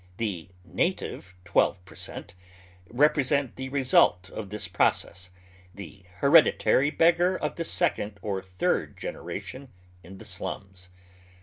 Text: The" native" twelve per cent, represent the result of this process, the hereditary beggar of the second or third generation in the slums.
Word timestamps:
The" 0.17 0.49
native" 0.65 1.35
twelve 1.45 1.85
per 1.85 1.93
cent, 1.93 2.33
represent 2.89 3.55
the 3.55 3.69
result 3.69 4.31
of 4.31 4.49
this 4.49 4.67
process, 4.67 5.29
the 5.75 6.05
hereditary 6.21 6.89
beggar 6.89 7.35
of 7.37 7.55
the 7.55 7.65
second 7.65 8.17
or 8.23 8.41
third 8.41 8.97
generation 8.97 9.71
in 10.03 10.17
the 10.17 10.25
slums. 10.25 10.89